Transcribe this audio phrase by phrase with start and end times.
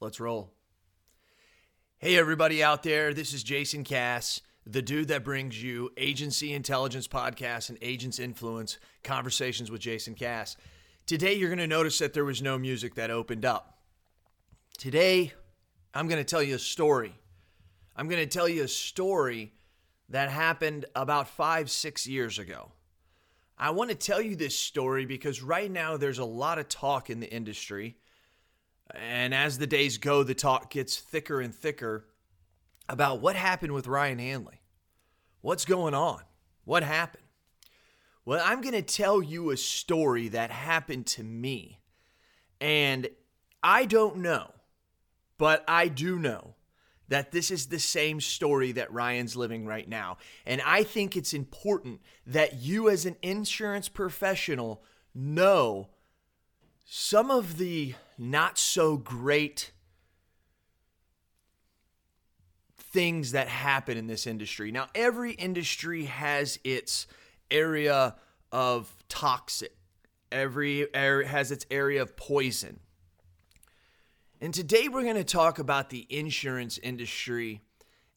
[0.00, 0.52] Let's roll.
[1.98, 3.12] Hey, everybody out there.
[3.12, 8.78] This is Jason Cass, the dude that brings you Agency Intelligence Podcast and Agents Influence
[9.02, 10.56] Conversations with Jason Cass.
[11.06, 13.80] Today, you're going to notice that there was no music that opened up.
[14.76, 15.32] Today,
[15.92, 17.12] I'm going to tell you a story.
[17.96, 19.52] I'm going to tell you a story
[20.10, 22.70] that happened about five, six years ago.
[23.58, 27.10] I want to tell you this story because right now there's a lot of talk
[27.10, 27.96] in the industry
[28.94, 32.06] and as the days go, the talk gets thicker and thicker
[32.88, 34.60] about what happened with Ryan Hanley.
[35.40, 36.22] What's going on?
[36.64, 37.24] What happened?
[38.24, 41.80] Well, I'm going to tell you a story that happened to me.
[42.60, 43.08] And
[43.62, 44.52] I don't know,
[45.38, 46.54] but I do know
[47.08, 50.18] that this is the same story that Ryan's living right now.
[50.44, 54.82] And I think it's important that you, as an insurance professional,
[55.14, 55.88] know
[56.90, 59.72] some of the not so great
[62.78, 64.72] things that happen in this industry.
[64.72, 67.06] Now, every industry has its
[67.50, 68.14] area
[68.50, 69.76] of toxic,
[70.32, 72.80] every area has its area of poison.
[74.40, 77.60] And today we're going to talk about the insurance industry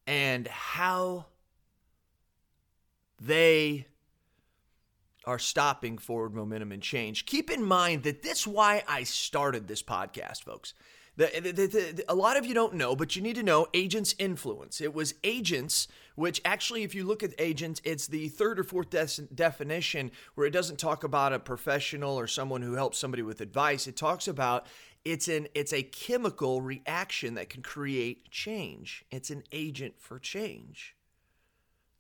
[0.07, 1.25] and how
[3.19, 3.87] they
[5.25, 7.25] are stopping forward momentum and change.
[7.25, 10.73] Keep in mind that this why I started this podcast, folks.
[11.17, 14.15] The, the, the, a lot of you don't know, but you need to know agents'
[14.17, 14.79] influence.
[14.79, 18.89] It was agents, which actually, if you look at agents, it's the third or fourth
[18.89, 23.41] de- definition where it doesn't talk about a professional or someone who helps somebody with
[23.41, 23.87] advice.
[23.87, 24.67] It talks about
[25.03, 29.03] it's an it's a chemical reaction that can create change.
[29.11, 30.95] It's an agent for change.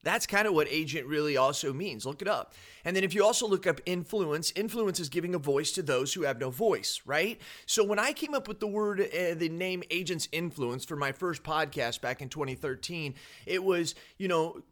[0.03, 2.05] That's kind of what agent really also means.
[2.05, 2.53] Look it up.
[2.83, 6.13] And then if you also look up influence, influence is giving a voice to those
[6.13, 7.39] who have no voice, right?
[7.67, 11.11] So when I came up with the word, uh, the name agent's influence for my
[11.11, 13.13] first podcast back in 2013,
[13.45, 14.63] it was, you know,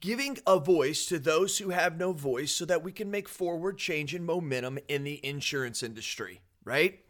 [0.00, 3.76] giving a voice to those who have no voice so that we can make forward
[3.76, 7.00] change and momentum in the insurance industry, right?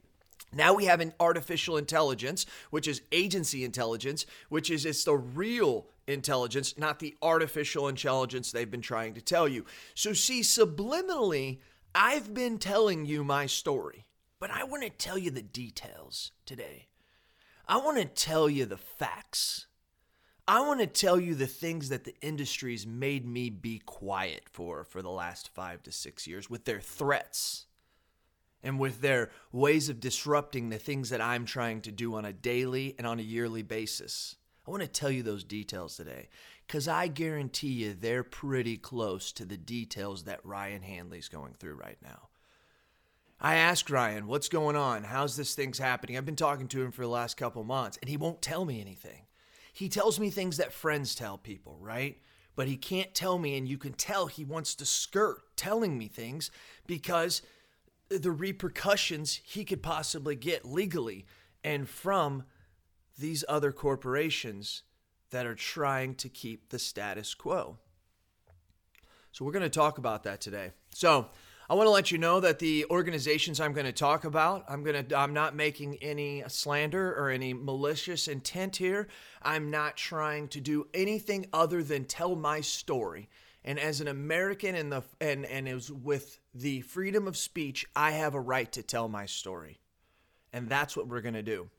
[0.53, 5.87] Now we have an artificial intelligence, which is agency intelligence, which is it's the real
[6.07, 9.65] intelligence, not the artificial intelligence they've been trying to tell you.
[9.95, 11.59] So see, subliminally,
[11.95, 14.07] I've been telling you my story,
[14.41, 16.89] but I want to tell you the details today.
[17.67, 19.67] I want to tell you the facts.
[20.47, 24.85] I want to tell you the things that the industry's made me be quiet for
[24.85, 27.65] for the last 5 to 6 years with their threats
[28.63, 32.33] and with their ways of disrupting the things that I'm trying to do on a
[32.33, 34.37] daily and on a yearly basis.
[34.67, 36.29] I want to tell you those details today
[36.67, 41.75] because I guarantee you they're pretty close to the details that Ryan Hanley's going through
[41.75, 42.29] right now.
[43.41, 45.05] I asked Ryan, what's going on?
[45.05, 46.17] How's this thing's happening?
[46.17, 48.81] I've been talking to him for the last couple months and he won't tell me
[48.81, 49.27] anything.
[49.75, 52.19] He tells me things that friends tell people, right?
[52.57, 56.07] But he can't tell me, and you can tell he wants to skirt telling me
[56.07, 56.53] things
[56.87, 57.43] because
[58.09, 61.27] the repercussions he could possibly get legally
[61.65, 62.45] and from
[63.19, 64.83] these other corporations
[65.31, 67.79] that are trying to keep the status quo.
[69.33, 70.71] So, we're going to talk about that today.
[70.95, 71.27] So,
[71.69, 74.85] I want to let you know that the organizations I'm going to talk about, I'm
[74.85, 79.09] going to I'm not making any slander or any malicious intent here.
[79.43, 83.29] I'm not trying to do anything other than tell my story
[83.65, 88.13] and as an American and the and and was with the freedom of speech, I
[88.13, 89.79] have a right to tell my story,
[90.53, 91.71] and that's what we're gonna do.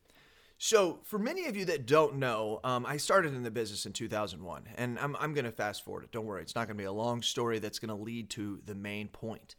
[0.57, 3.91] So, for many of you that don't know, um, I started in the business in
[3.91, 6.11] 2001, and I'm, I'm going to fast forward it.
[6.11, 8.61] Don't worry, it's not going to be a long story that's going to lead to
[8.65, 9.55] the main point.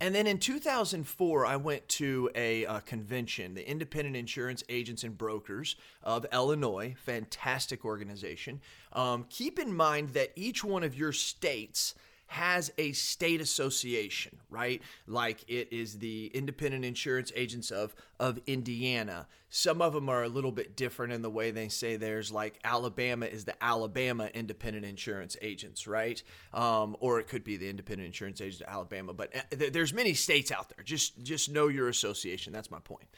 [0.00, 5.76] And then in 2004, I went to a, convention, the Independent Insurance Agents and Brokers
[6.02, 8.60] of Illinois, fantastic organization.
[8.92, 11.94] Um, keep in mind that each one of your states
[12.26, 14.82] has a state association, right?
[15.06, 19.26] Like it is the independent insurance agents of of Indiana.
[19.50, 22.32] Some of them are a little bit different in the way they say theirs.
[22.32, 26.22] Like Alabama is the Alabama independent insurance agents, right?
[26.52, 29.12] Um, or it could be the independent insurance agents of Alabama.
[29.12, 30.84] But uh, there's many states out there.
[30.84, 32.52] Just just know your association.
[32.52, 33.08] That's my point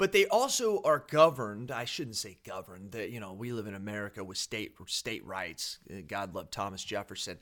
[0.00, 3.74] but they also are governed i shouldn't say governed that you know we live in
[3.74, 5.78] america with state state rights
[6.08, 7.38] god love thomas jefferson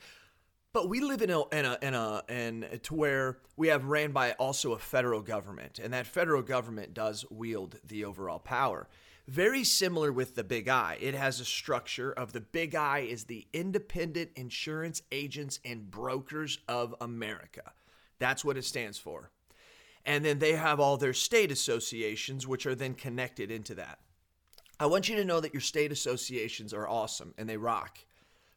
[0.72, 4.32] but we live in a in a in a to where we have ran by
[4.32, 8.88] also a federal government, and that federal government does wield the overall power.
[9.26, 10.96] Very similar with the Big I.
[11.00, 16.58] It has a structure of the Big I is the Independent Insurance Agents and Brokers
[16.66, 17.72] of America.
[18.18, 19.30] That's what it stands for.
[20.06, 23.98] And then they have all their state associations, which are then connected into that.
[24.80, 27.98] I want you to know that your state associations are awesome and they rock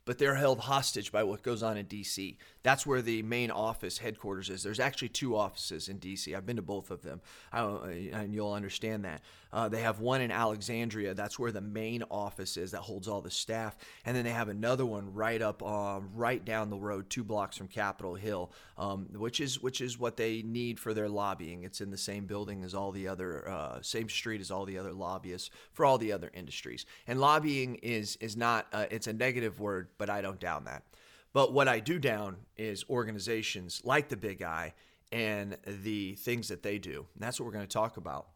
[0.06, 2.38] but they're held hostage by what goes on in DC.
[2.64, 4.64] That's where the main office headquarters is.
[4.64, 6.36] There's actually two offices in DC.
[6.36, 7.22] I've been to both of them,
[7.52, 9.22] and you'll understand that.
[9.54, 11.14] Uh, they have one in Alexandria.
[11.14, 13.76] That's where the main office is that holds all the staff,
[14.06, 17.58] and then they have another one right up, uh, right down the road, two blocks
[17.58, 21.64] from Capitol Hill, um, which is which is what they need for their lobbying.
[21.64, 24.78] It's in the same building as all the other, uh, same street as all the
[24.78, 26.86] other lobbyists for all the other industries.
[27.08, 30.84] And lobbying is is not uh, it's a negative word but I don't down that.
[31.34, 34.74] But what I do down is organizations like the Big I
[35.12, 37.08] and the things that they do.
[37.14, 38.28] And that's what we're going to talk about.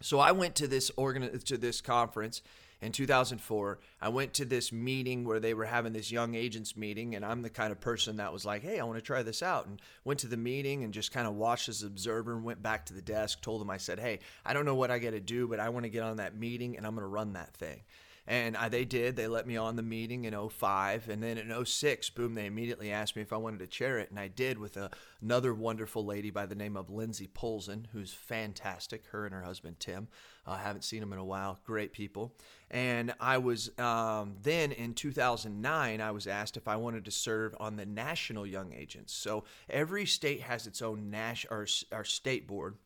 [0.00, 2.42] So I went to this organ to this conference
[2.80, 3.78] in 2004.
[4.00, 7.42] I went to this meeting where they were having this young agents meeting, and I'm
[7.42, 9.80] the kind of person that was like, "Hey, I want to try this out." And
[10.04, 12.32] went to the meeting and just kind of watched as observer.
[12.32, 14.90] And went back to the desk, told them I said, "Hey, I don't know what
[14.90, 17.04] I got to do, but I want to get on that meeting, and I'm going
[17.04, 17.82] to run that thing."
[18.26, 19.16] And I, they did.
[19.16, 21.08] They let me on the meeting in 05.
[21.08, 24.10] And then in 06, boom, they immediately asked me if I wanted to chair it.
[24.10, 24.90] And I did with a,
[25.20, 29.06] another wonderful lady by the name of Lindsay Polson, who's fantastic.
[29.10, 30.06] Her and her husband, Tim.
[30.46, 31.58] I uh, haven't seen them in a while.
[31.64, 32.34] Great people.
[32.70, 37.54] And I was um, then in 2009, I was asked if I wanted to serve
[37.60, 39.12] on the National Young Agents.
[39.12, 42.76] So every state has its own nas- or, or state board.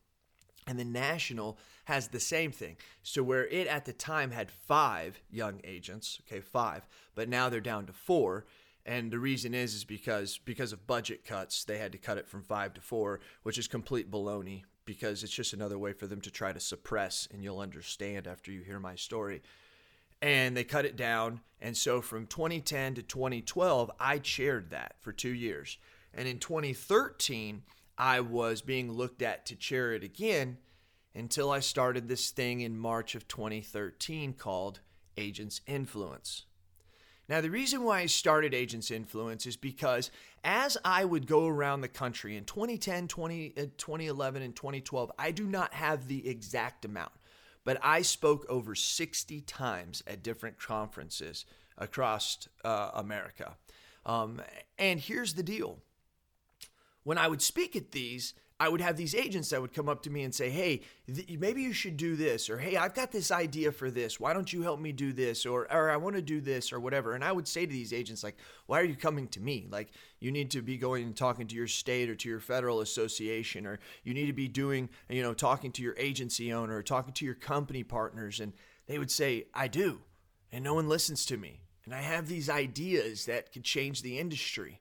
[0.67, 2.77] And the national has the same thing.
[3.03, 7.61] So where it at the time had five young agents, okay, five, but now they're
[7.61, 8.47] down to four.
[8.85, 12.29] And the reason is is because because of budget cuts, they had to cut it
[12.29, 16.21] from five to four, which is complete baloney because it's just another way for them
[16.23, 19.43] to try to suppress, and you'll understand after you hear my story.
[20.23, 21.41] And they cut it down.
[21.61, 25.77] And so from 2010 to 2012, I chaired that for two years.
[26.15, 27.62] And in 2013,
[27.99, 30.59] I was being looked at to chair it again
[31.15, 34.81] until I started this thing in March of 2013 called
[35.17, 36.45] Agents Influence.
[37.29, 40.11] Now, the reason why I started Agents Influence is because
[40.45, 45.33] as I would go around the country in 2010, 20, uh, 2011, and 2012, I
[45.33, 47.13] do not have the exact amount,
[47.65, 51.47] but I spoke over 60 times at different conferences
[51.77, 53.57] across uh, America.
[54.05, 54.41] Um,
[54.79, 55.81] and here's the deal
[57.06, 60.03] when I would speak at these, I would have these agents that would come up
[60.03, 63.12] to me and say, Hey, th- maybe you should do this, or Hey, I've got
[63.12, 64.19] this idea for this.
[64.19, 65.47] Why don't you help me do this?
[65.47, 67.14] Or, or I want to do this, or whatever.
[67.14, 68.37] And I would say to these agents, like,
[68.67, 69.69] Why are you coming to me?
[69.70, 72.81] Like, you need to be going and talking to your state or to your federal
[72.81, 76.82] association, or you need to be doing, you know, talking to your agency owner, or
[76.82, 78.41] talking to your company partners.
[78.41, 78.52] And
[78.88, 80.00] they would say, I do.
[80.50, 81.61] And no one listens to me.
[81.85, 84.81] And I have these ideas that could change the industry.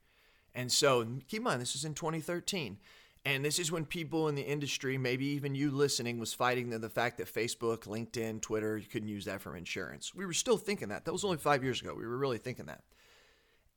[0.56, 2.78] And so keep in mind, this was in 2013.
[3.26, 6.78] And this is when people in the industry, maybe even you listening, was fighting the,
[6.78, 10.14] the fact that Facebook, LinkedIn, Twitter, you couldn't use that for insurance.
[10.14, 11.06] We were still thinking that.
[11.06, 11.96] That was only five years ago.
[11.98, 12.84] We were really thinking that.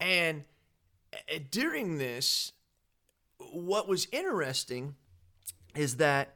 [0.00, 0.44] And
[1.28, 2.52] eh, during this,
[3.38, 4.96] what was interesting
[5.74, 6.34] is that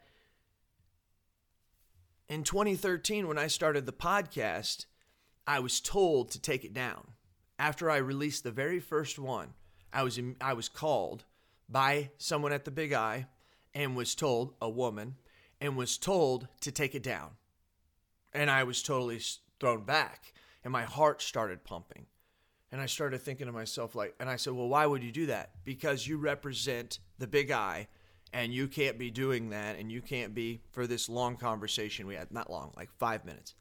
[2.31, 4.87] in 2013, when I started the podcast,
[5.47, 7.09] I was told to take it down.
[7.59, 9.53] After I released the very first one,
[9.93, 11.25] I was I was called
[11.69, 13.27] by someone at the Big I
[13.75, 15.17] and was told a woman
[15.61, 17.31] and was told to take it down.
[18.33, 19.21] And I was totally
[19.61, 20.33] thrown back
[20.65, 22.07] and my heart started pumping.
[22.71, 25.27] And I started thinking to myself like and I said, "Well, why would you do
[25.27, 25.51] that?
[25.65, 27.89] Because you represent the Big I
[28.33, 32.15] and you can't be doing that and you can't be for this long conversation we
[32.15, 33.55] had not long like 5 minutes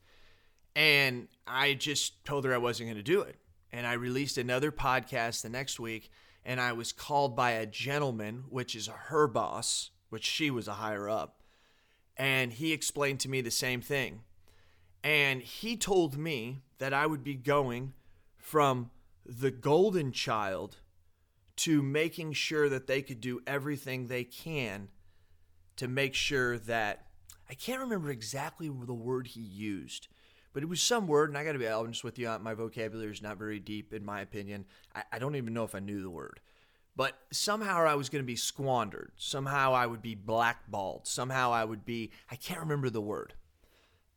[0.75, 3.35] and i just told her i wasn't going to do it
[3.71, 6.11] and I released another podcast the next week,
[6.43, 10.73] and I was called by a gentleman, which is her boss, which she was a
[10.73, 11.43] higher up,
[12.17, 14.21] and he explained to me the same thing.
[15.03, 17.93] And he told me that I would be going
[18.37, 18.91] from
[19.25, 20.77] the golden child
[21.57, 24.89] to making sure that they could do everything they can
[25.75, 27.07] to make sure that
[27.49, 30.07] I can't remember exactly the word he used,
[30.53, 32.53] but it was some word, and I got to be honest with you, uh, my
[32.53, 34.65] vocabulary is not very deep, in my opinion.
[34.93, 36.39] I, I don't even know if I knew the word.
[36.95, 39.13] But somehow I was going to be squandered.
[39.15, 41.07] Somehow I would be blackballed.
[41.07, 43.33] Somehow I would be, I can't remember the word.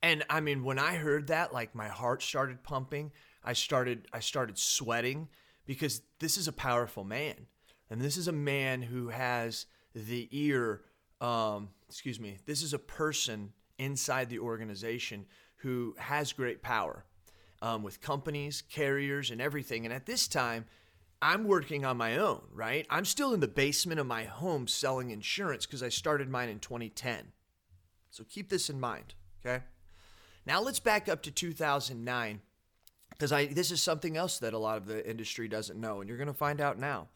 [0.02, 3.12] And I mean, when I heard that, like my heart started pumping.
[3.44, 5.28] I started, I started sweating
[5.66, 7.46] because this is a powerful man.
[7.90, 10.82] And this is a man who has the ear,
[11.20, 15.26] um, excuse me, this is a person inside the organization
[15.64, 17.04] who has great power
[17.62, 19.86] um, with companies, carriers, and everything.
[19.86, 20.66] And at this time,
[21.22, 22.86] I'm working on my own, right?
[22.90, 26.58] I'm still in the basement of my home selling insurance because I started mine in
[26.58, 27.32] 2010.
[28.10, 29.64] So keep this in mind, okay?
[30.44, 32.42] Now let's back up to 2009
[33.08, 36.08] because I this is something else that a lot of the industry doesn't know, and
[36.08, 37.08] you're going to find out now.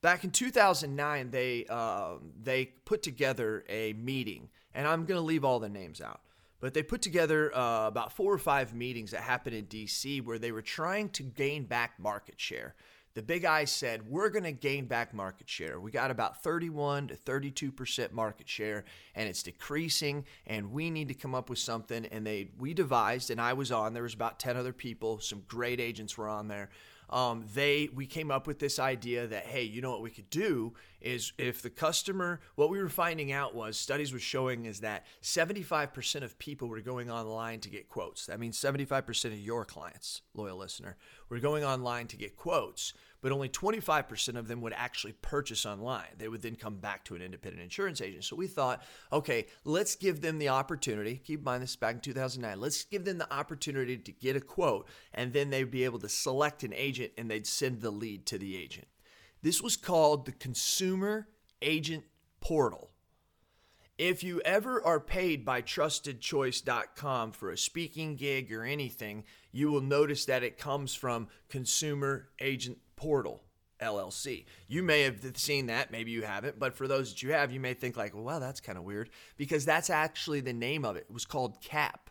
[0.00, 5.44] Back in 2009, they uh, they put together a meeting, and I'm going to leave
[5.44, 6.22] all the names out.
[6.62, 10.38] But they put together uh, about four or five meetings that happened in DC where
[10.38, 12.74] they were trying to gain back market share
[13.14, 15.78] the big I said, we're going to gain back market share.
[15.78, 21.14] We got about 31 to 32% market share and it's decreasing and we need to
[21.14, 24.38] come up with something and they we devised and I was on there was about
[24.38, 26.70] 10 other people, some great agents were on there
[27.12, 30.30] um, they we came up with this idea that hey, you know what we could
[30.30, 34.80] do is if the customer, what we were finding out was studies were showing is
[34.80, 38.26] that 75% of people were going online to get quotes.
[38.26, 40.96] That means 75% of your clients, loyal listener,
[41.28, 46.08] were going online to get quotes but only 25% of them would actually purchase online.
[46.18, 48.24] They would then come back to an independent insurance agent.
[48.24, 51.22] So we thought, okay, let's give them the opportunity.
[51.24, 52.60] Keep in mind this is back in 2009.
[52.60, 56.08] Let's give them the opportunity to get a quote, and then they'd be able to
[56.08, 58.88] select an agent and they'd send the lead to the agent.
[59.40, 61.28] This was called the Consumer
[61.62, 62.04] Agent
[62.40, 62.90] Portal.
[63.98, 69.80] If you ever are paid by trustedchoice.com for a speaking gig or anything, you will
[69.80, 73.42] notice that it comes from Consumer Agent Portal
[73.80, 74.44] LLC.
[74.68, 77.58] You may have seen that, maybe you haven't, but for those that you have, you
[77.58, 81.06] may think like, well, that's kind of weird because that's actually the name of it.
[81.08, 82.10] It was called CAP.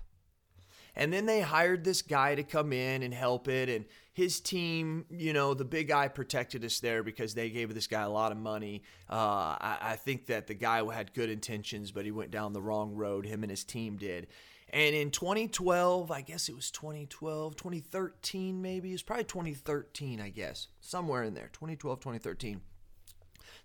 [0.93, 3.69] And then they hired this guy to come in and help it.
[3.69, 7.87] And his team, you know, the big guy protected us there because they gave this
[7.87, 8.83] guy a lot of money.
[9.09, 12.61] Uh, I, I think that the guy had good intentions, but he went down the
[12.61, 13.25] wrong road.
[13.25, 14.27] Him and his team did.
[14.71, 18.93] And in 2012, I guess it was 2012, 2013, maybe.
[18.93, 20.67] It's probably 2013, I guess.
[20.79, 22.61] Somewhere in there, 2012, 2013.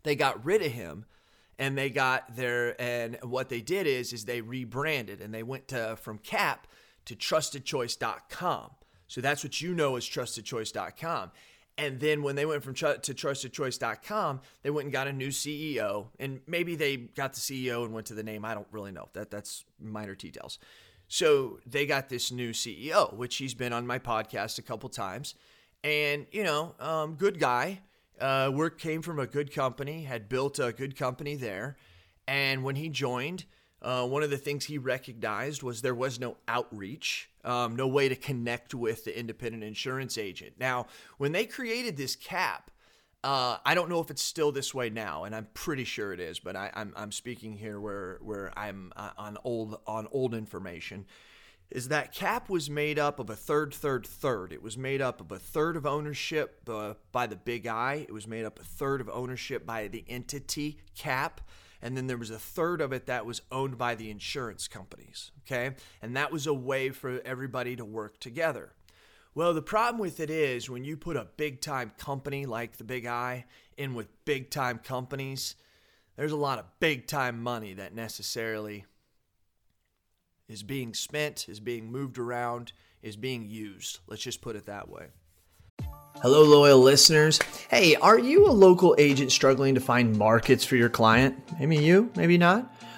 [0.02, 1.06] They got rid of him
[1.58, 5.68] and they got their and what they did is is they rebranded and they went
[5.68, 6.66] to from cap
[7.04, 8.70] to trustedchoice.com
[9.06, 11.30] so that's what you know as trustedchoice.com
[11.78, 16.06] and then when they went from to trustedchoice.com they went and got a new ceo
[16.18, 19.08] and maybe they got the ceo and went to the name i don't really know
[19.12, 20.58] that that's minor details
[21.08, 25.34] so they got this new CEO, which he's been on my podcast a couple times.
[25.84, 27.80] And, you know, um, good guy.
[28.20, 31.76] Uh, work came from a good company, had built a good company there.
[32.26, 33.44] And when he joined,
[33.82, 38.08] uh, one of the things he recognized was there was no outreach, um, no way
[38.08, 40.54] to connect with the independent insurance agent.
[40.58, 40.86] Now,
[41.18, 42.70] when they created this cap,
[43.26, 46.20] uh, I don't know if it's still this way now, and I'm pretty sure it
[46.20, 46.38] is.
[46.38, 50.32] But I, am I'm, I'm speaking here where where I'm uh, on old on old
[50.32, 51.06] information.
[51.68, 54.52] Is that cap was made up of a third, third, third.
[54.52, 58.06] It was made up of a third of ownership uh, by the big I.
[58.08, 61.40] It was made up a third of ownership by the entity cap.
[61.82, 65.32] And then there was a third of it that was owned by the insurance companies.
[65.44, 65.74] Okay.
[66.00, 68.72] And that was a way for everybody to work together.
[69.36, 72.84] Well, the problem with it is when you put a big time company like the
[72.84, 73.44] Big I
[73.76, 75.56] in with big time companies,
[76.16, 78.86] there's a lot of big time money that necessarily
[80.48, 83.98] is being spent, is being moved around, is being used.
[84.06, 85.08] Let's just put it that way.
[86.22, 87.38] Hello, loyal listeners.
[87.68, 91.36] Hey, are you a local agent struggling to find markets for your client?
[91.58, 92.74] Maybe you, maybe not.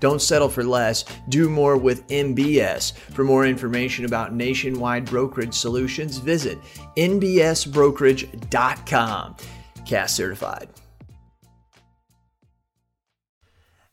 [0.00, 1.04] Don't settle for less.
[1.28, 2.92] Do more with NBS.
[2.92, 6.58] For more information about nationwide brokerage solutions, visit
[6.96, 9.36] nbsbrokerage.com.
[9.86, 10.68] CAS certified.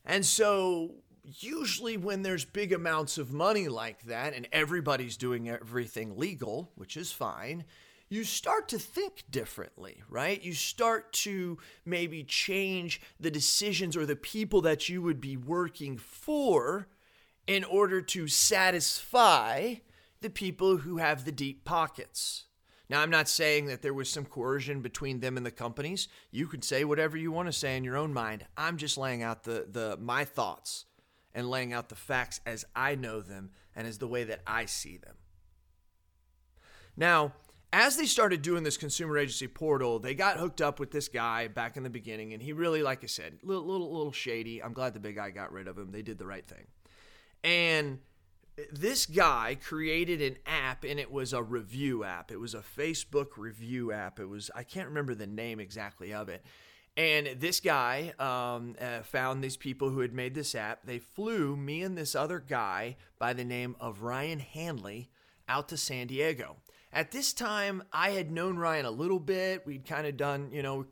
[0.05, 6.17] And so, usually, when there's big amounts of money like that and everybody's doing everything
[6.17, 7.63] legal, which is fine,
[8.13, 10.43] you start to think differently, right?
[10.43, 15.97] You start to maybe change the decisions or the people that you would be working
[15.97, 16.87] for
[17.47, 19.75] in order to satisfy
[20.21, 22.45] the people who have the deep pockets.
[22.87, 26.07] Now, I'm not saying that there was some coercion between them and the companies.
[26.29, 28.45] You can say whatever you want to say in your own mind.
[28.55, 30.85] I'm just laying out the, the my thoughts
[31.33, 34.65] and laying out the facts as I know them and as the way that I
[34.65, 35.15] see them.
[36.95, 37.33] Now,
[37.73, 41.47] as they started doing this consumer agency portal, they got hooked up with this guy
[41.47, 44.63] back in the beginning, and he really, like I said, little little little shady.
[44.63, 45.91] I'm glad the big guy got rid of him.
[45.91, 46.67] They did the right thing,
[47.43, 47.99] and
[48.71, 52.31] this guy created an app and it was a review app.
[52.31, 54.19] It was a Facebook review app.
[54.19, 56.45] It was, I can't remember the name exactly of it.
[56.95, 60.85] And this guy um, uh, found these people who had made this app.
[60.85, 65.09] They flew me and this other guy by the name of Ryan Hanley
[65.47, 66.57] out to San Diego.
[66.93, 69.65] At this time, I had known Ryan a little bit.
[69.65, 70.85] We'd kind of done, you know,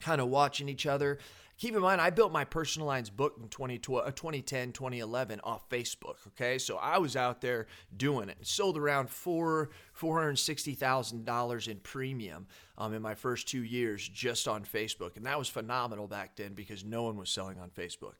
[0.00, 1.18] kind of watching each other.
[1.58, 6.16] Keep in mind, I built my personal lines book in 2010, uh, 2011 off Facebook.
[6.28, 8.36] Okay, so I was out there doing it.
[8.42, 12.46] Sold around four four hundred sixty thousand dollars in premium
[12.76, 16.52] um, in my first two years just on Facebook, and that was phenomenal back then
[16.52, 18.16] because no one was selling on Facebook.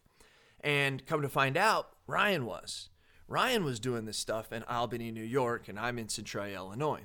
[0.61, 2.88] And come to find out, Ryan was.
[3.28, 7.02] Ryan was doing this stuff in Albany, New York, and I'm in Centralia, Illinois.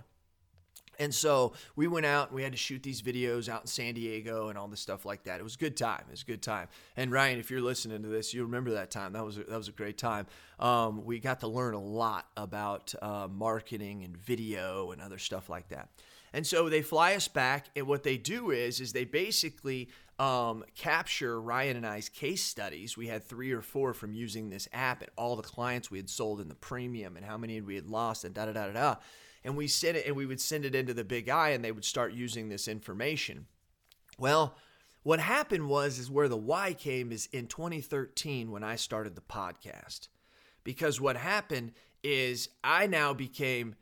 [1.01, 3.96] And so we went out and we had to shoot these videos out in San
[3.96, 5.39] Diego and all this stuff like that.
[5.39, 6.03] It was a good time.
[6.08, 6.67] It was a good time.
[6.96, 9.13] And Ryan, if you're listening to this, you remember that time.
[9.13, 10.27] That was a, that was a great time.
[10.60, 15.50] Um, we got to learn a lot about uh, marketing and video and other stuff
[15.50, 15.89] like that.
[16.34, 20.63] And so they fly us back, and what they do is is they basically um,
[20.75, 22.96] capture Ryan and I's case studies.
[22.96, 26.10] We had three or four from using this app, and all the clients we had
[26.10, 28.72] sold in the premium, and how many we had lost, and da da da da
[28.72, 28.96] da
[29.43, 31.71] and we sent it and we would send it into the big I and they
[31.71, 33.48] would start using this information.
[34.17, 34.55] Well,
[35.03, 39.21] what happened was is where the why came is in 2013 when I started the
[39.21, 40.10] podcast.
[40.63, 41.71] Because what happened
[42.03, 43.75] is I now became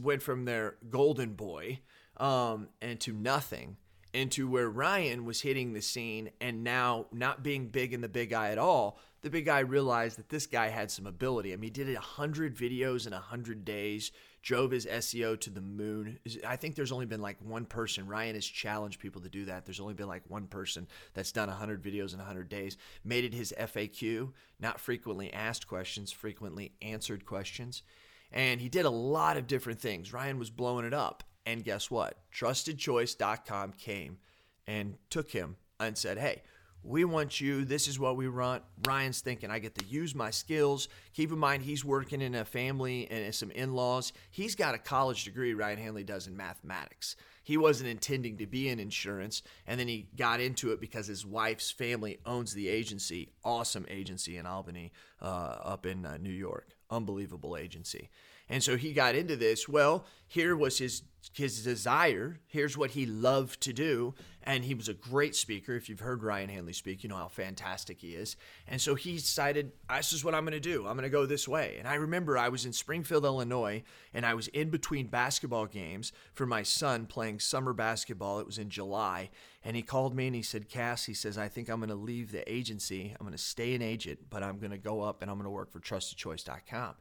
[0.00, 1.80] went from their golden boy
[2.18, 3.76] um, and to nothing
[4.12, 8.32] into where Ryan was hitting the scene and now not being big in the big
[8.32, 11.52] I at all, the big guy realized that this guy had some ability.
[11.52, 14.12] I mean, he did 100 videos in 100 days,
[14.46, 16.20] drove his SEO to the moon.
[16.46, 18.06] I think there's only been like one person.
[18.06, 19.66] Ryan has challenged people to do that.
[19.66, 23.34] There's only been like one person that's done 100 videos in 100 days, made it
[23.34, 27.82] his FAQ, not frequently asked questions, frequently answered questions.
[28.30, 30.12] And he did a lot of different things.
[30.12, 31.24] Ryan was blowing it up.
[31.44, 32.16] And guess what?
[32.32, 34.18] TrustedChoice.com came
[34.64, 36.42] and took him and said, hey,
[36.86, 37.64] we want you.
[37.64, 38.62] This is what we want.
[38.86, 40.88] Ryan's thinking I get to use my skills.
[41.14, 44.12] Keep in mind, he's working in a family and some in laws.
[44.30, 47.16] He's got a college degree, Ryan Hanley does in mathematics.
[47.42, 51.24] He wasn't intending to be in insurance, and then he got into it because his
[51.24, 53.30] wife's family owns the agency.
[53.44, 56.68] Awesome agency in Albany, uh, up in uh, New York.
[56.90, 58.10] Unbelievable agency.
[58.48, 59.68] And so he got into this.
[59.68, 62.38] Well, here was his his desire.
[62.46, 64.14] Here's what he loved to do.
[64.42, 65.74] And he was a great speaker.
[65.74, 68.36] If you've heard Ryan Hanley speak, you know how fantastic he is.
[68.68, 70.86] And so he decided, this is what I'm going to do.
[70.86, 71.76] I'm going to go this way.
[71.78, 73.82] And I remember I was in Springfield, Illinois,
[74.14, 78.38] and I was in between basketball games for my son playing summer basketball.
[78.38, 79.30] It was in July.
[79.64, 81.96] And he called me and he said, Cass, he says, I think I'm going to
[81.96, 83.16] leave the agency.
[83.18, 85.44] I'm going to stay an agent, but I'm going to go up and I'm going
[85.44, 86.94] to work for trustedchoice.com.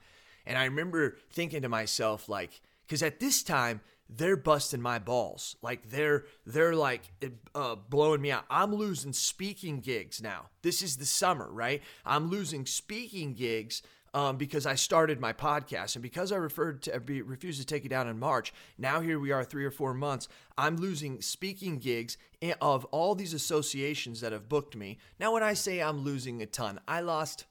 [0.47, 5.55] And I remember thinking to myself, like, because at this time, they're busting my balls.
[5.61, 7.11] Like they're they're like
[7.53, 8.45] uh, blowing me out.
[8.49, 10.49] I'm losing speaking gigs now.
[10.61, 11.81] This is the summer, right?
[12.05, 13.81] I'm losing speaking gigs
[14.15, 17.83] um, because I started my podcast and because I referred to be, refused to take
[17.83, 18.53] it down in March.
[18.77, 20.29] Now here we are, three or four months.
[20.57, 22.17] I'm losing speaking gigs
[22.61, 24.99] of all these associations that have booked me.
[25.19, 27.45] Now, when I say I'm losing a ton, I lost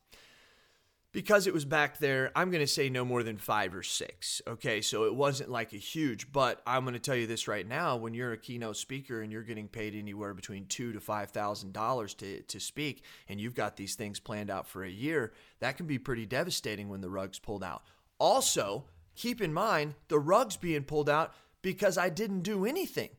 [1.14, 4.42] because it was back there, I'm going to say no more than five or six.
[4.48, 7.66] Okay, so it wasn't like a huge, but I'm going to tell you this right
[7.66, 11.30] now: when you're a keynote speaker and you're getting paid anywhere between two to five
[11.30, 15.32] thousand dollars to to speak, and you've got these things planned out for a year,
[15.60, 17.84] that can be pretty devastating when the rug's pulled out.
[18.18, 23.10] Also, keep in mind the rug's being pulled out because I didn't do anything.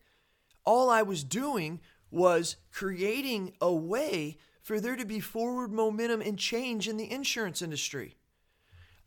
[0.66, 1.80] All I was doing
[2.12, 7.62] was creating a way for there to be forward momentum and change in the insurance
[7.62, 8.16] industry.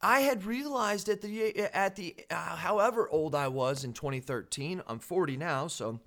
[0.00, 5.00] I had realized at the at the uh, however old I was in 2013, I'm
[5.00, 5.98] 40 now, so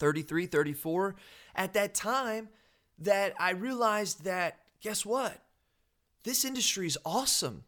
[0.00, 1.14] 33, 34,
[1.54, 2.48] at that time
[2.98, 5.40] that I realized that guess what?
[6.24, 7.62] This industry is awesome.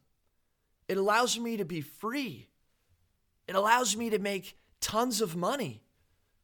[0.88, 2.48] It allows me to be free.
[3.46, 5.84] It allows me to make tons of money.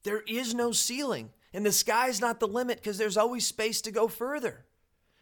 [0.05, 3.91] There is no ceiling, and the sky's not the limit because there's always space to
[3.91, 4.67] go further.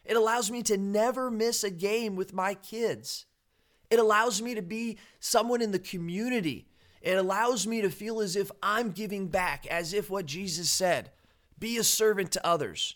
[0.07, 3.25] It allows me to never miss a game with my kids.
[3.89, 6.69] It allows me to be someone in the community.
[7.01, 11.11] It allows me to feel as if I'm giving back, as if what Jesus said
[11.59, 12.95] be a servant to others.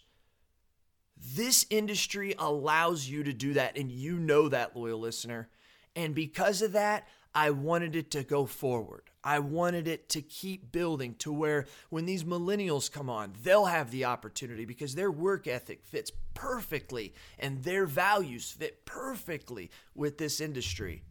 [1.17, 5.49] This industry allows you to do that, and you know that, loyal listener.
[5.95, 9.10] And because of that, I wanted it to go forward.
[9.23, 13.91] I wanted it to keep building to where when these millennials come on, they'll have
[13.91, 20.41] the opportunity because their work ethic fits perfectly and their values fit perfectly with this
[20.41, 21.03] industry.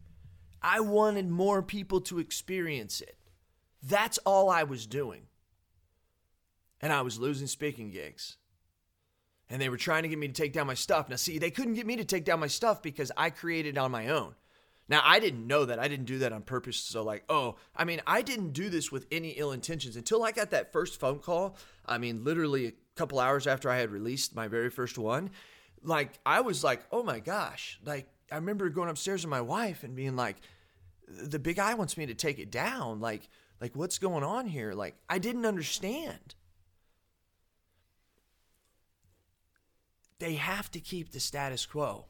[0.61, 3.17] I wanted more people to experience it.
[3.81, 5.23] That's all I was doing.
[6.81, 8.37] And I was losing speaking gigs.
[9.49, 11.09] And they were trying to get me to take down my stuff.
[11.09, 13.79] Now, see, they couldn't get me to take down my stuff because I created it
[13.79, 14.35] on my own.
[14.89, 15.79] Now, I didn't know that.
[15.79, 16.77] I didn't do that on purpose.
[16.77, 20.31] So, like, oh, I mean, I didn't do this with any ill intentions until I
[20.31, 21.55] got that first phone call.
[21.85, 25.29] I mean, literally a couple hours after I had released my very first one.
[25.83, 27.79] Like, I was like, oh my gosh.
[27.85, 30.37] Like, I remember going upstairs with my wife and being like,
[31.07, 32.99] the big I wants me to take it down.
[32.99, 33.27] Like,
[33.59, 34.73] like what's going on here?
[34.73, 36.35] Like, I didn't understand.
[40.19, 42.05] They have to keep the status quo.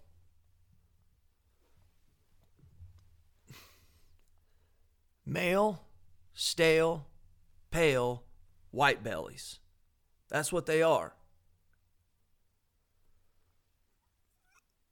[5.31, 5.81] Male,
[6.33, 7.07] stale,
[7.71, 8.25] pale,
[8.71, 9.59] white bellies.
[10.27, 11.13] That's what they are.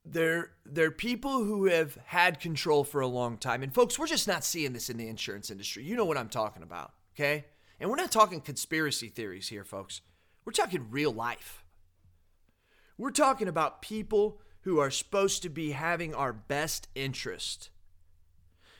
[0.05, 3.63] They're, they're people who have had control for a long time.
[3.63, 5.83] And folks, we're just not seeing this in the insurance industry.
[5.83, 7.43] You know what I'm talking about, okay?
[7.77, 9.99] And we're not talking conspiracy theories here, folks.
[10.45, 11.65] We're talking real life.
[12.97, 17.71] We're talking about people who are supposed to be having our best interest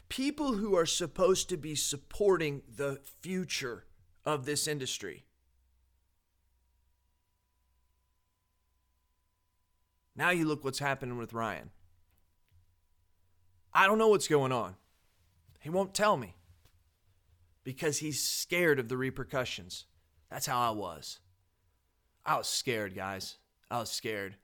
[0.10, 3.86] people who are supposed to be supporting the future
[4.26, 5.26] of this industry.
[10.16, 11.70] Now you look what's happening with Ryan.
[13.74, 14.76] I don't know what's going on.
[15.60, 16.36] He won't tell me
[17.64, 19.86] because he's scared of the repercussions.
[20.30, 21.20] That's how I was.
[22.26, 23.38] I was scared, guys.
[23.70, 24.36] I was scared.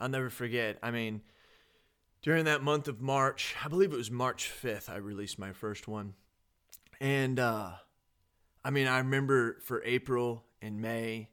[0.00, 0.78] I'll never forget.
[0.82, 1.20] I mean,
[2.22, 5.88] during that month of March, I believe it was March 5th, I released my first
[5.88, 6.14] one.
[7.00, 7.70] And uh,
[8.64, 11.28] I mean, I remember for April and May,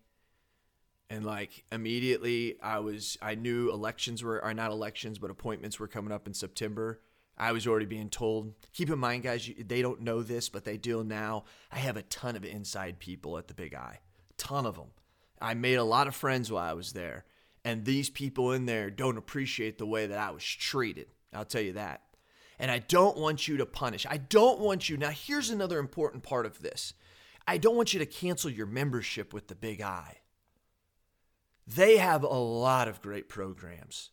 [1.09, 5.87] and like immediately I was, I knew elections were, are not elections, but appointments were
[5.87, 7.01] coming up in September.
[7.37, 8.53] I was already being told.
[8.73, 11.43] Keep in mind, guys, they don't know this, but they do now.
[11.71, 13.99] I have a ton of inside people at the Big I,
[14.37, 14.87] ton of them.
[15.39, 17.25] I made a lot of friends while I was there.
[17.67, 21.07] And these people in there don't appreciate the way that I was treated.
[21.33, 22.01] I'll tell you that.
[22.57, 24.05] And I don't want you to punish.
[24.09, 24.95] I don't want you.
[24.95, 26.93] Now, here's another important part of this
[27.45, 30.19] I don't want you to cancel your membership with the Big I.
[31.67, 34.11] They have a lot of great programs.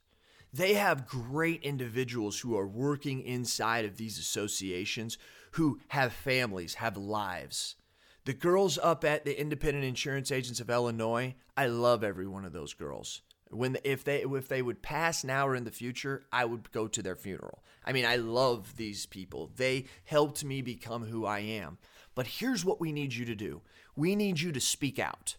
[0.52, 5.16] They have great individuals who are working inside of these associations
[5.52, 7.76] who have families, have lives.
[8.24, 12.52] The girls up at the Independent Insurance Agents of Illinois, I love every one of
[12.52, 13.22] those girls.
[13.54, 16.88] When if they if they would pass now or in the future, I would go
[16.88, 17.62] to their funeral.
[17.84, 19.50] I mean, I love these people.
[19.56, 21.78] They helped me become who I am.
[22.14, 23.62] But here's what we need you to do.
[23.96, 25.36] We need you to speak out.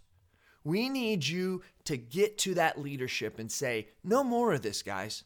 [0.63, 5.23] We need you to get to that leadership and say, "No more of this, guys."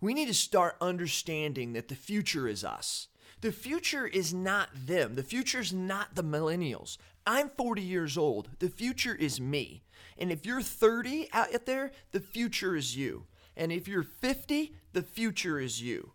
[0.00, 3.08] We need to start understanding that the future is us.
[3.44, 5.16] The future is not them.
[5.16, 6.96] The future is not the millennials.
[7.26, 8.48] I'm 40 years old.
[8.58, 9.82] The future is me.
[10.16, 13.26] And if you're 30 out there, the future is you.
[13.54, 16.12] And if you're 50, the future is you.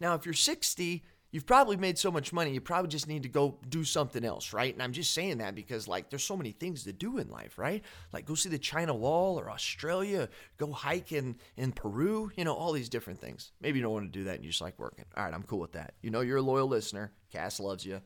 [0.00, 3.28] Now, if you're 60, you've probably made so much money, you probably just need to
[3.28, 4.72] go do something else, right?
[4.72, 7.58] And I'm just saying that because, like, there's so many things to do in life,
[7.58, 7.82] right?
[8.12, 12.54] Like, go see the China Wall or Australia, go hike in, in Peru, you know,
[12.54, 13.52] all these different things.
[13.60, 15.04] Maybe you don't want to do that and you just like working.
[15.16, 15.94] All right, I'm cool with that.
[16.02, 17.12] You know, you're a loyal listener.
[17.32, 18.00] Cass loves you.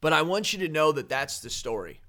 [0.00, 2.00] But I want you to know that that's the story.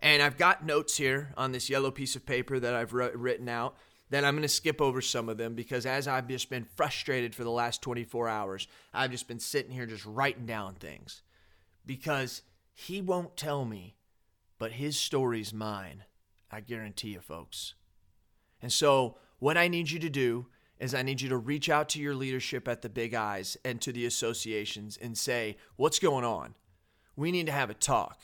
[0.00, 3.76] And I've got notes here on this yellow piece of paper that I've written out
[4.10, 7.34] that I'm going to skip over some of them because as I've just been frustrated
[7.34, 11.22] for the last 24 hours, I've just been sitting here just writing down things
[11.84, 12.42] because
[12.72, 13.96] he won't tell me,
[14.58, 16.04] but his story's mine.
[16.50, 17.74] I guarantee you, folks.
[18.62, 20.46] And so, what I need you to do
[20.78, 23.80] is I need you to reach out to your leadership at the Big I's and
[23.80, 26.54] to the associations and say, What's going on?
[27.16, 28.18] We need to have a talk.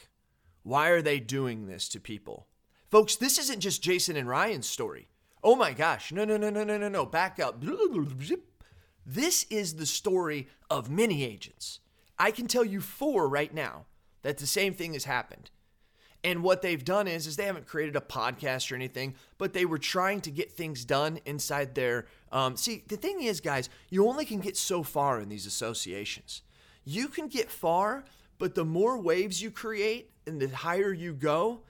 [0.62, 2.46] Why are they doing this to people?
[2.90, 5.08] Folks, this isn't just Jason and Ryan's story.
[5.44, 6.10] Oh my gosh.
[6.10, 7.06] No, no, no, no, no, no, no.
[7.06, 7.62] Back up.
[9.06, 11.80] This is the story of many agents.
[12.18, 13.84] I can tell you four right now
[14.22, 15.50] that the same thing has happened.
[16.24, 19.66] And what they've done is, is they haven't created a podcast or anything, but they
[19.66, 22.06] were trying to get things done inside their.
[22.32, 26.40] Um, see, the thing is, guys, you only can get so far in these associations.
[26.86, 28.04] You can get far
[28.38, 31.62] but the more waves you create and the higher you go,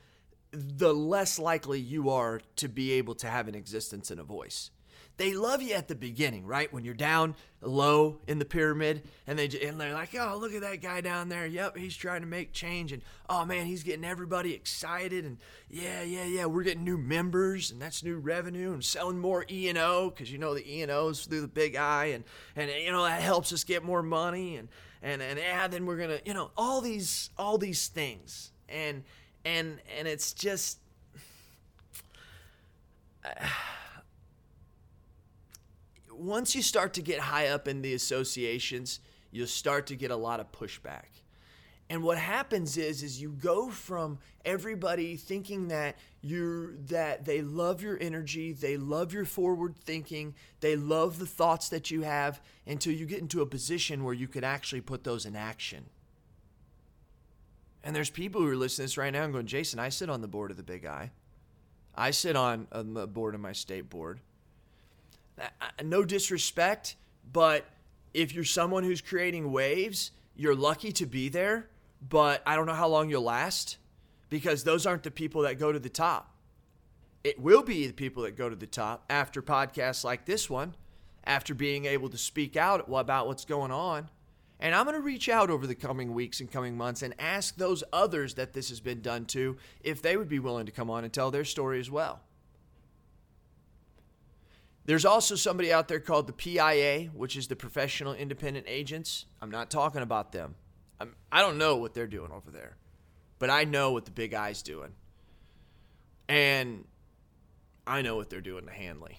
[0.55, 4.71] the less likely you are to be able to have an existence and a voice.
[5.17, 6.73] they love you at the beginning, right?
[6.73, 10.63] When you're down low in the pyramid, and they and they're like, "Oh, look at
[10.63, 11.47] that guy down there.
[11.47, 15.39] Yep, he's trying to make change, and oh man, he's getting everybody excited, and
[15.71, 19.69] yeah, yeah, yeah, we're getting new members, and that's new revenue, and selling more E
[19.69, 22.25] and O because you know the E and O's through the big I, and
[22.57, 24.69] and you know that helps us get more money, and
[25.01, 29.05] and and yeah, then we're gonna, you know, all these all these things, and
[29.45, 30.79] and and it's just.
[33.25, 33.29] Uh,
[36.17, 39.01] once you start to get high up in the associations,
[39.33, 41.07] you'll start to get a lot of pushback.
[41.91, 47.83] And what happens is is you go from everybody thinking that you're that they love
[47.83, 52.95] your energy, they love your forward thinking, they love the thoughts that you have until
[52.95, 55.85] you get into a position where you can actually put those in action.
[57.85, 60.11] And there's people who are listening to this right now and going, Jason, I sit
[60.11, 61.13] on the board of the Big Eye.
[61.95, 64.21] I sit on, um, on the board of my state board
[65.83, 66.97] no disrespect,
[67.33, 67.67] but
[68.13, 71.69] if you're someone who's creating waves, you're lucky to be there,
[72.09, 73.79] but I don't know how long you'll last
[74.31, 76.31] because those aren't the people that go to the top.
[77.23, 80.75] It will be the people that go to the top after podcasts like this one,
[81.25, 84.11] after being able to speak out about what's going on.
[84.65, 87.55] And I'm going to reach out over the coming weeks and coming months and ask
[87.57, 90.89] those others that this has been done to if they would be willing to come
[90.89, 92.23] on and tell their story as well.
[94.87, 99.27] There's also somebody out there called the PIA, which is the Professional Independent Agents.
[99.43, 100.55] I'm not talking about them.
[100.99, 102.79] I'm, I don't know what they're doing over there,
[103.39, 104.95] but I know what the Big I's doing.
[106.27, 106.87] And
[107.87, 109.19] I know what they're doing to Hanley.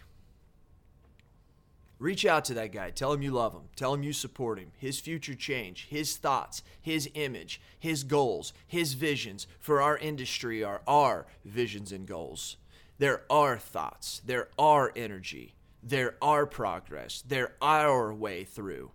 [1.97, 2.89] Reach out to that guy.
[2.89, 3.69] Tell him you love him.
[3.75, 4.71] Tell him you support him.
[4.77, 10.81] His future change, his thoughts, his image, his goals, his visions for our industry are
[10.87, 12.57] our visions and goals.
[12.97, 18.91] There are thoughts, there are energy, there are progress, there our way through.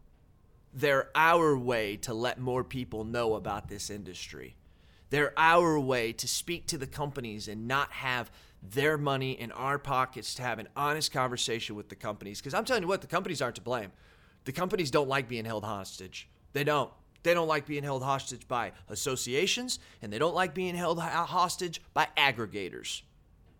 [0.73, 4.57] They're our way to let more people know about this industry.
[5.11, 8.31] They're our way to speak to the companies and not have
[8.63, 12.41] their money in our pockets to have an honest conversation with the companies.
[12.41, 13.93] Because I'm telling you what, the companies aren't to blame.
[14.45, 16.29] The companies don't like being held hostage.
[16.53, 16.91] They don't.
[17.23, 21.83] They don't like being held hostage by associations, and they don't like being held hostage
[21.93, 23.03] by aggregators.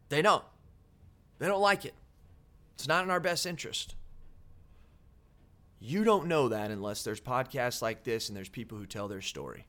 [0.09, 0.45] They don't.
[1.39, 1.95] They don't like it.
[2.75, 3.95] It's not in our best interest.
[5.79, 9.23] You don't know that unless there's podcasts like this and there's people who tell their
[9.23, 9.67] story.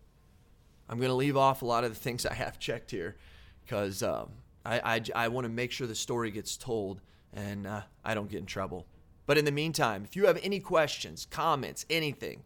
[0.89, 3.15] I'm going to leave off a lot of the things I have checked here
[3.63, 4.29] because um,
[4.65, 4.79] I,
[5.15, 7.01] I, I want to make sure the story gets told
[7.33, 8.85] and uh, I don't get in trouble.
[9.25, 12.43] But in the meantime, if you have any questions, comments, anything,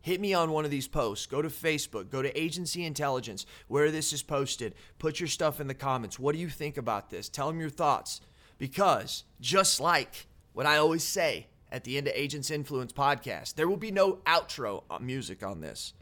[0.00, 1.26] hit me on one of these posts.
[1.26, 4.74] Go to Facebook, go to Agency Intelligence, where this is posted.
[4.98, 6.18] Put your stuff in the comments.
[6.18, 7.28] What do you think about this?
[7.28, 8.20] Tell them your thoughts.
[8.58, 13.66] Because just like what I always say at the end of Agents Influence podcast, there
[13.68, 15.94] will be no outro music on this.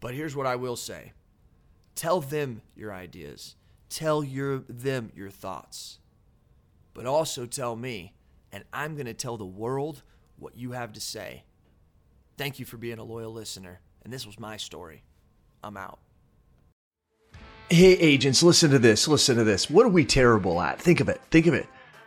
[0.00, 1.12] But here's what I will say
[1.94, 3.56] tell them your ideas,
[3.92, 5.98] tell your, them your thoughts,
[6.94, 8.14] but also tell me,
[8.50, 10.02] and I'm going to tell the world
[10.38, 11.44] what you have to say.
[12.36, 13.80] Thank you for being a loyal listener.
[14.04, 15.04] And this was my story.
[15.62, 16.00] I'm out.
[17.68, 19.06] Hey, agents, listen to this.
[19.06, 19.70] Listen to this.
[19.70, 20.80] What are we terrible at?
[20.80, 21.20] Think of it.
[21.30, 21.66] Think of it